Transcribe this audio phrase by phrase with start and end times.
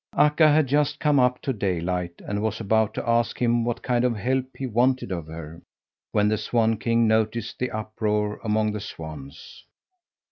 [0.17, 4.03] Akka had just come up to Daylight and was about to ask him what kind
[4.03, 5.61] of help he wanted of her,
[6.11, 9.63] when the swan king noticed the uproar among the swans.